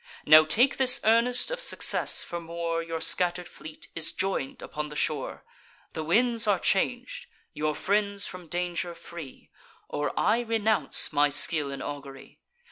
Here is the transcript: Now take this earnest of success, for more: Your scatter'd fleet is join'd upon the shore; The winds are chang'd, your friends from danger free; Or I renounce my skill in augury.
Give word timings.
Now 0.25 0.43
take 0.45 0.77
this 0.77 0.99
earnest 1.03 1.51
of 1.51 1.61
success, 1.61 2.23
for 2.23 2.41
more: 2.41 2.81
Your 2.81 2.99
scatter'd 2.99 3.47
fleet 3.47 3.87
is 3.93 4.11
join'd 4.11 4.63
upon 4.63 4.89
the 4.89 4.95
shore; 4.95 5.43
The 5.93 6.03
winds 6.03 6.47
are 6.47 6.57
chang'd, 6.57 7.27
your 7.53 7.75
friends 7.75 8.25
from 8.25 8.47
danger 8.47 8.95
free; 8.95 9.51
Or 9.87 10.11
I 10.19 10.39
renounce 10.39 11.13
my 11.13 11.29
skill 11.29 11.69
in 11.71 11.83
augury. 11.83 12.39